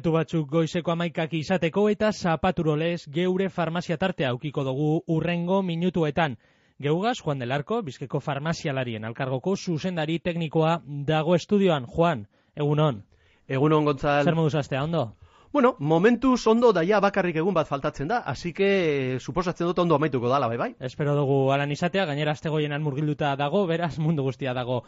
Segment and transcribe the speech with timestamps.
[0.00, 6.38] minutu batzuk goizeko amaikak izateko eta zapaturolez geure farmazia tartea aukiko dugu urrengo minutuetan.
[6.80, 11.84] Geugaz, Juan del Arco, bizkeko farmazialarien alkargoko zuzendari teknikoa dago estudioan.
[11.84, 13.02] Juan, egunon.
[13.46, 14.24] Egunon, Gontzal.
[14.24, 15.16] Zer moduz astea, ondo?
[15.52, 20.00] Bueno, momentuz ondo daia bakarrik egun bat faltatzen da, así que eh, suposatzen dut ondo
[20.00, 20.70] amaituko dala, bai bai?
[20.80, 24.80] Espero dugu alan izatea, gainera azte goienan murgilduta dago, beraz mundu guztia dago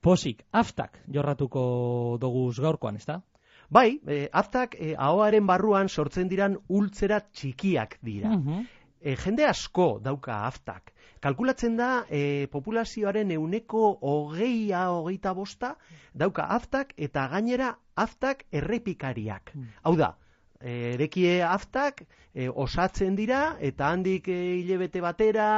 [0.00, 3.20] posik, aftak jorratuko dugu gaurkoan, ez da?
[3.70, 8.30] Bai, e, aftak e, ahoaren barruan sortzen diran ultzera txikiak dira.
[8.36, 8.66] Mhm.
[9.00, 10.92] E, jende asko dauka aftak.
[11.20, 15.76] Kalkulatzen da e, populazioaren euneko hogeia hogeita bosta
[16.14, 19.52] dauka aftak eta gainera aftak errepikariak.
[19.54, 19.68] Mm.
[19.82, 20.14] Hau da,
[20.60, 22.04] erekie aftak
[22.36, 25.48] e, osatzen dira eta handik e, hilebete batera,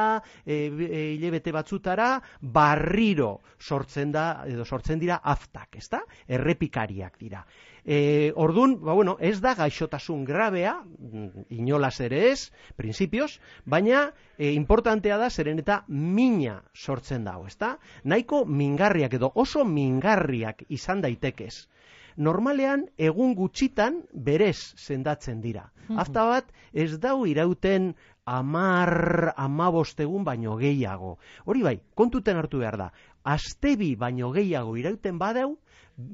[0.47, 2.11] e, e, hilebete batzutara
[2.41, 6.05] barriro sortzen da edo sortzen dira aftak, ezta?
[6.29, 7.43] Errepikariak dira.
[7.85, 14.53] E, ordun, ba bueno, ez da gaixotasun grabea, mm, inolaz ere ez, printzipioz, baina e,
[14.53, 17.79] importantea da zeren eta mina sortzen dago, ezta?
[18.05, 21.67] Nahiko mingarriak edo oso mingarriak izan daitekez.
[22.19, 25.69] Normalean egun gutxitan berez sendatzen dira.
[25.97, 27.93] Afta bat ez dau irauten
[28.29, 31.17] amar, amabost egun baino gehiago.
[31.47, 32.91] Hori bai, kontuten hartu behar da.
[33.25, 35.55] Astebi baino gehiago irauten badeu,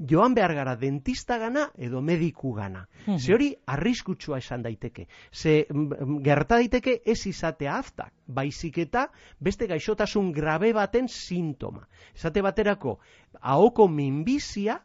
[0.08, 2.86] joan behar gara dentista gana edo mediku gana.
[3.18, 5.06] Ze hori arriskutsua esan daiteke.
[5.32, 9.08] Ze mm, mm, gerta daiteke ez izatea aftak, baizik eta
[9.40, 11.86] beste gaixotasun grabe baten sintoma.
[12.14, 12.98] Esate baterako,
[13.40, 14.80] ahoko minbizia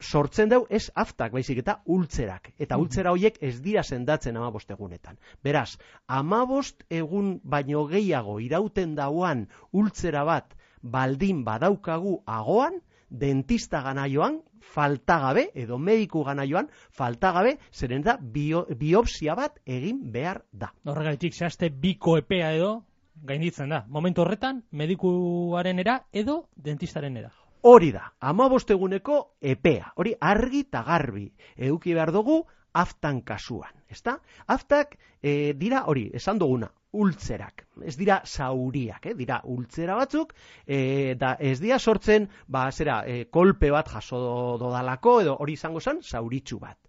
[0.00, 2.52] sortzen dau ez aftak, baizik eta ultzerak.
[2.58, 2.82] Eta Mhm.
[2.82, 5.18] ultzera horiek ez dira sendatzen amabost egunetan.
[5.42, 14.40] Beraz, amabost egun baino gehiago irauten dauan ultzera bat baldin badaukagu agoan, dentista gana joan,
[14.60, 20.72] faltagabe, edo mediku gana joan, faltagabe, zeren da bio, biopsia bat egin behar da.
[20.84, 22.84] Horregaitik zehazte biko epea edo
[23.22, 23.84] gainditzen da.
[23.88, 27.30] Momentu horretan, medikuaren era edo dentistaren era.
[27.62, 32.40] Hori da, amabost eguneko epea, hori argi eta garbi, eduki behar dugu
[32.82, 34.16] aftan kasuan, ezta?
[34.50, 39.14] Aftak e, dira hori, esan duguna, ultzerak, ez dira zauriak, eh?
[39.14, 40.34] dira ultzera batzuk,
[40.66, 44.18] e, da ez dira sortzen, ba, zera, e, kolpe bat jaso
[44.58, 46.80] dodalako, edo hori izango zen, zauritxu bat.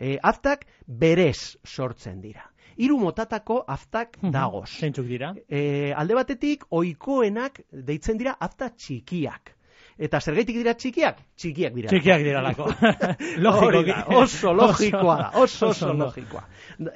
[0.00, 2.48] E, aftak berez sortzen dira.
[2.80, 4.70] Hiru motatako aftak dagoz.
[4.80, 5.34] Zeintzuk dira?
[5.44, 9.58] E, alde batetik, oikoenak deitzen dira afta txikiak.
[10.02, 11.20] Eta zergaitik dira txikiak?
[11.38, 11.90] Txikiak dira.
[11.92, 12.66] Txikiak diralako.
[13.52, 14.16] Hori Logiko.
[14.18, 16.42] oso logikoa da, oso, oso oso logikoa.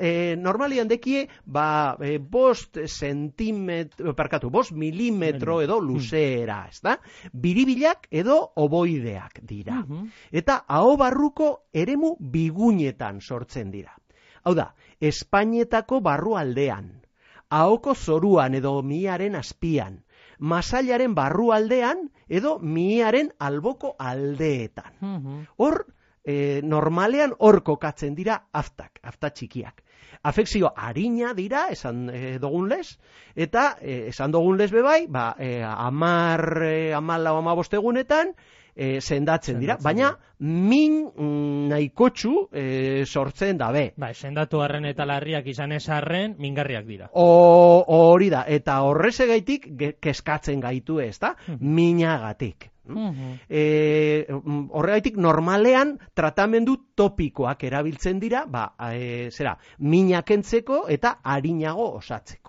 [0.01, 6.97] E, normalian dekie, ba, e, bost sentimetro, parkatu, bost milimetro edo luzeera, ez da?
[7.33, 9.79] Biribilak edo oboideak dira.
[9.85, 10.09] Mhm.
[10.43, 13.95] Eta aho barruko eremu bigunetan sortzen dira.
[14.47, 16.91] Hau da, Espainetako barrualdean,
[17.51, 20.01] ahoko zoruan edo miaren azpian,
[20.39, 25.47] masailaren barrualdean edo miaren alboko aldeetan.
[25.57, 25.85] Hor,
[26.27, 29.83] e, normalean hor kokatzen dira aftak, afta txikiak.
[30.27, 32.99] Afekzio harina dira, esan e, dugun lez,
[33.37, 38.35] eta e, esan dugun lez bebai, ba, e, amar, e, amala, amabost egunetan,
[38.77, 43.95] e, sendatzen dira, baina min mm, nahikotxu e, sortzen dabe.
[43.97, 47.09] Ba, sendatu harren eta larriak izan ez harren, mingarriak dira.
[47.13, 49.71] O- Hori da, eta horrezegaitik
[50.01, 51.75] kezkatzen gaitu ez da, Mhm.
[51.75, 52.71] minagatik.
[52.87, 53.33] Mhm.
[53.51, 61.89] e, mm, horregaitik normalean tratamendu topikoak erabiltzen dira, ba, e, zera, mina kentzeko eta harinago
[61.97, 62.46] osatzeko.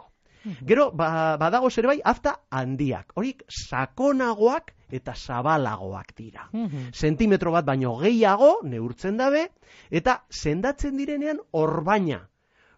[0.66, 3.14] Gero, ba, badago zer bai, afta handiak.
[3.16, 6.48] Horik sakonagoak eta zabalagoak dira.
[6.54, 6.92] Mhm.
[6.94, 9.50] Sentimetro bat baino gehiago, neurtzen dabe,
[9.92, 12.28] eta sendatzen direnean orbaina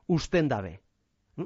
[0.08, 0.80] usten dabe.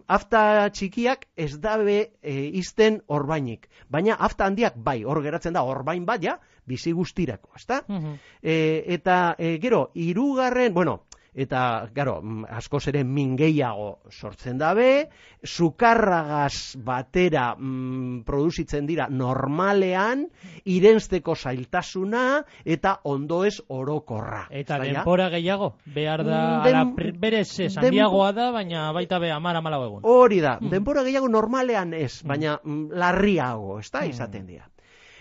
[0.07, 6.05] Afta txikiak ez dabe e, izten orbainik, baina afta handiak bai, hor geratzen da orbain
[6.05, 7.83] bat ja, bizi guztirako, ezta?
[7.87, 8.15] Mhm.
[8.41, 8.55] E,
[8.95, 11.03] eta e, gero, hirugarren, bueno,
[11.35, 15.09] eta gero, mm, askoz ere min gehiago sortzen dabe,
[15.43, 20.27] sukarragaz batera mm, produzitzen dira normalean,
[20.65, 24.45] irensteko zailtasuna eta ondoez orokorra.
[24.49, 24.93] Eta Ezta, ja?
[24.99, 29.55] denpora gehiago, behar da, Mm, den- ala, berez ez, handiagoa da, baina baita be amar
[29.55, 30.01] amalau egun.
[30.03, 30.69] Hori da, Mm.
[30.69, 34.67] denbora gehiago normalean ez, baina mm, larriago, ez da, izaten dira.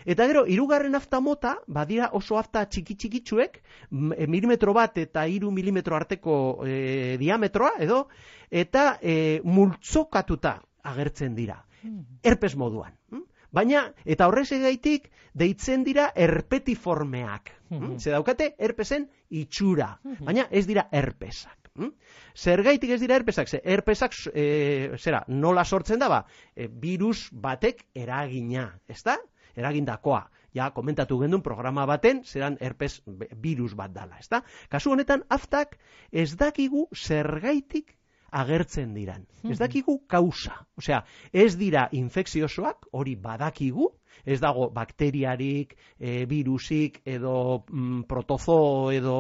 [0.05, 3.61] Eta gero, hirugarren afta mota, badira oso afta txiki txikitsuek,
[3.91, 8.09] m- e, milimetro bat eta hiru milimetro arteko e, diametroa, edo,
[8.51, 11.65] eta e, multzokatuta agertzen dira.
[11.83, 12.19] Mhm.
[12.23, 12.93] Herpes moduan.
[13.11, 13.23] hm?
[13.53, 17.51] Baina, eta horrezegaitik, deitzen dira erpetiformeak.
[17.71, 19.99] Mm Ze daukate, herpesen itxura.
[20.21, 21.59] Baina ez dira herpesak.
[21.75, 21.89] Mm?
[22.37, 26.25] Zergaitik ez dira herpesak, ze herpesak e, zera, nola sortzen da ba,
[26.57, 29.17] e, virus batek eragina, ez da?
[29.57, 30.27] Eragindakoa.
[30.53, 33.01] Ja, komentatu gendun programa baten, zeran herpes
[33.41, 34.43] virus bat dala, ez da?
[34.69, 35.79] Kasu honetan, aftak
[36.13, 37.97] ez dakigu zergaitik
[38.33, 39.27] agertzen diran.
[39.45, 40.55] Ez dakigu kausa.
[40.81, 41.03] Osea,
[41.33, 43.91] ez dira infekziosoak, hori badakigu,
[44.25, 49.19] ez dago bakteriarik, e, virusik, edo mm, protozo, edo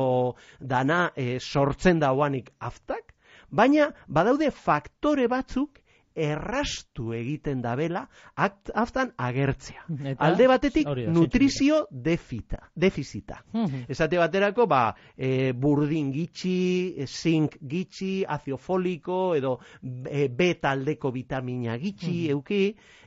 [0.60, 3.12] dana e, sortzen dauanik aftak,
[3.50, 5.81] baina badaude faktore batzuk
[6.14, 8.04] errastu egiten dabela
[8.36, 9.84] aftan agertzea.
[10.12, 13.42] Eta, Alde batetik nutrizio defita, defizita.
[13.88, 14.82] Esate baterako, ba,
[15.16, 22.62] e, burdin gitxi, e, zink gitxi, azio foliko, edo e, B taldeko vitamina gitxi, euki,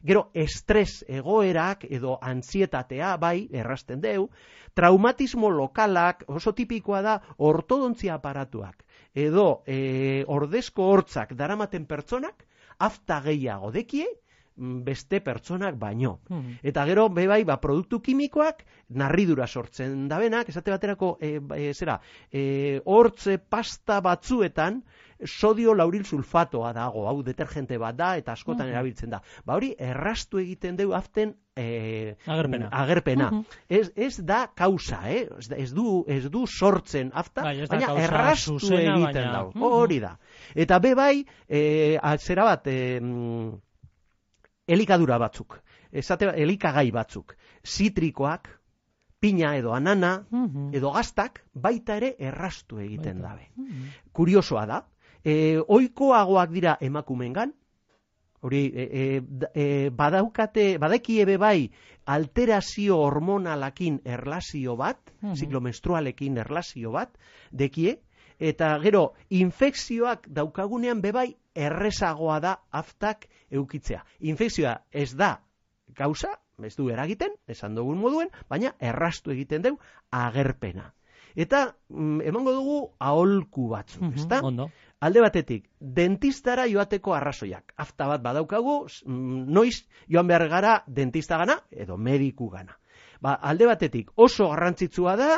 [0.05, 4.29] gero estres egoerak, edo ansietatea, bai, errasten deu,
[4.75, 8.83] traumatismo lokalak, oso tipikoa da, ortodontzia aparatuak,
[9.15, 12.45] edo e, ordezko hortzak daramaten pertsonak,
[12.79, 14.07] afta gehiago dekie,
[14.55, 16.19] beste pertsonak baino.
[16.29, 16.57] Hmm.
[16.63, 18.63] Eta gero, bebai, ba, produktu kimikoak,
[18.95, 21.99] narridura sortzen dabenak, esate baterako, e, e, zera,
[22.31, 24.83] e, hortze pasta batzuetan,
[25.23, 28.73] sodio lauril sulfatoa dago, hau detergente bat da, eta askotan hmm.
[28.73, 29.21] erabiltzen da.
[29.45, 32.69] Ba hori, errastu egiten deu aften e, agerpena.
[32.71, 33.29] agerpena.
[33.31, 33.45] Hmm.
[33.69, 35.25] ez, ez da kausa, eh?
[35.57, 39.49] ez, du, ez du sortzen afta, bai, baina errastu egiten dau.
[39.55, 40.15] Hori da.
[40.53, 41.13] Eta be bai,
[41.47, 41.63] e,
[42.19, 42.99] zera bat, e,
[44.67, 45.59] elikadura batzuk,
[45.91, 47.35] esate, elikagai batzuk,
[47.65, 48.49] zitrikoak,
[49.19, 50.15] pina edo anana,
[50.75, 53.49] edo gaztak, baita ere errastu egiten dabe.
[54.13, 54.81] Kuriosoa da,
[55.23, 57.53] e, oikoagoak dira emakumengan,
[58.45, 59.05] hori, e, e,
[59.53, 61.71] e, badaukate, badekie be bai,
[62.05, 65.35] alterazio hormonalakin erlazio bat, mm -hmm.
[65.35, 67.17] ziklo menstrualekin erlazio bat,
[67.51, 68.01] dekie,
[68.39, 74.03] eta gero infekzioak daukagunean bebai errezagoa da aftak eukitzea.
[74.19, 75.39] Infekzioa ez da
[75.95, 79.77] gauza, ez du eragiten, esan dugun moduen, baina errastu egiten deu
[80.11, 80.91] agerpena.
[81.35, 84.41] Eta mm, emango dugu aholku batzu, mm ezta?
[85.05, 87.73] Alde batetik, dentistara joateko arrazoiak.
[87.77, 92.79] Afta bat badaukagu, mm, noiz joan behar gara dentista gana edo mediku gana.
[93.21, 95.29] Ba, alde batetik, oso garrantzitsua da,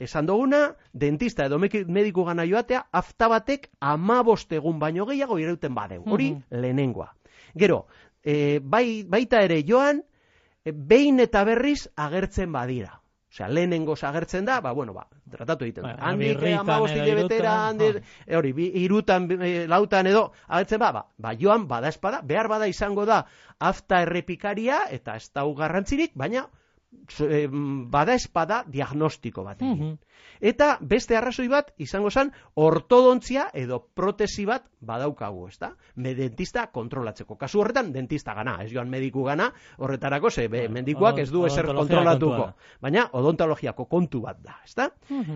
[0.00, 6.02] esan duguna, dentista edo mediku gana joatea, afta batek amabost egun baino gehiago irauten badeu.
[6.06, 7.12] Hori, mm lehenengoa.
[7.54, 7.86] Gero,
[8.22, 10.02] e, bai, baita ere joan,
[10.64, 12.96] e, behin eta berriz agertzen badira.
[13.30, 15.92] Osea, lehenengo agertzen da, ba, bueno, ba, tratatu egiten da.
[15.94, 18.00] Ba, handik, amabost hilabetera, handik,
[18.34, 22.66] hori, bi, irutan, e, lautan edo, agertzen ba, ba, ba, joan, bada espada, behar bada
[22.66, 23.20] izango da,
[23.58, 26.48] afta errepikaria, eta ez da garrantzirik, baina,
[27.90, 29.98] bada espada diagnostiko bat egin.
[30.40, 35.70] Eta beste arrazoi bat izango zen ortodontzia edo protesi bat badaukagu, ezta?
[35.96, 37.36] Me dentista kontrolatzeko.
[37.36, 41.66] Kasu horretan dentista gana, ez joan mediku gana, horretarako ze be, mendikuak ez du eser
[41.66, 42.50] kontrolatuko.
[42.80, 44.90] Baina odontologiako kontu bat da, ezta?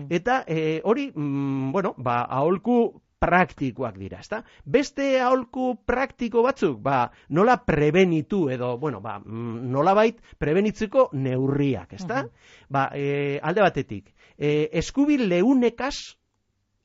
[0.09, 4.41] Eta e, hori, mm, bueno, ba, aholku praktikoak dira, ezta?
[4.65, 11.95] Beste aholku praktiko batzuk, ba, nola prebenitu edo, bueno, ba, mm, nola bait prebenitzeko neurriak,
[11.99, 12.25] ezta?
[12.69, 15.95] Ba, e, alde batetik, e, eskubil leunekaz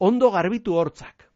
[0.00, 1.28] ondo garbitu hortzak,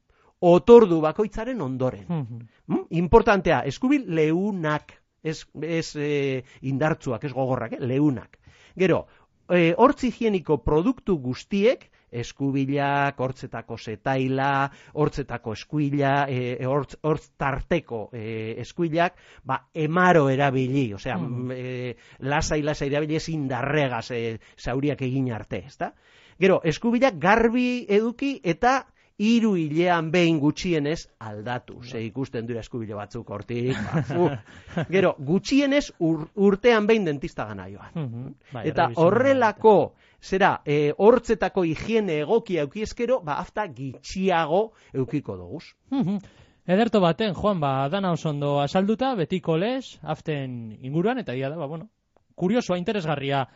[0.45, 2.07] otordu bakoitzaren ondoren.
[2.09, 2.87] Mm?
[3.01, 7.81] Importantea, eskubil leunak, ez, ez e, indartzuak, ez gogorrak, eh?
[7.81, 8.39] leunak.
[8.77, 9.05] Gero,
[9.49, 11.91] e, hortz higieniko produktu guztiek,
[12.21, 20.87] eskubilak, hortzetako zetaila, hortzetako eskuila, e, e, hortz, hortz tarteko e, eskuilak, ba, emaro erabili,
[20.95, 21.51] osea, mm.
[21.51, 21.95] e,
[22.31, 25.93] lasai, lasai erabili ezin darregaz e, zauriak egin arte, ezta?
[26.41, 28.81] Gero, eskubilak garbi eduki eta
[29.19, 31.81] hiru hilean behin gutxienez aldatu.
[31.83, 33.77] Ze ikusten dira eskubile batzuk hortik.
[33.79, 34.41] Ba,
[34.95, 37.93] Gero, gutxienez urtean behin dentista gana joan.
[37.95, 39.95] Mhm, bai, Eta horrelako,
[40.25, 45.65] zera, e, hortzetako higiene egokia eukiezkero, ba, afta gitxiago eukiko doguz.
[45.91, 46.19] Mhm.
[46.67, 51.67] Ederto baten, Juan, ba, dana osondo asalduta, betiko les, aften inguruan, eta ia da, ba,
[51.67, 51.91] bueno,
[52.35, 53.47] kuriosoa, interesgarria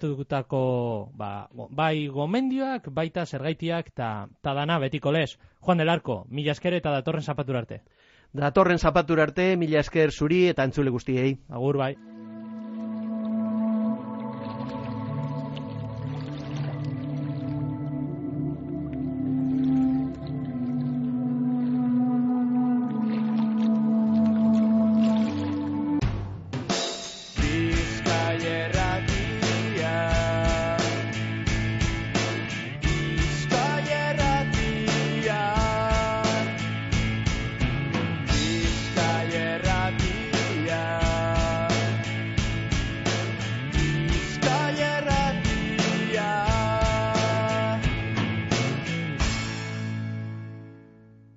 [0.00, 5.38] dutako ba, bai gomendioak, baita zergaitiak eta ta dana betiko les.
[5.60, 7.82] Juan del Arco, mila esker eta datorren zapatura arte.
[8.32, 11.38] Datorren zapatura arte, mila esker zuri eta entzule guztiei.
[11.48, 12.13] Agur bai.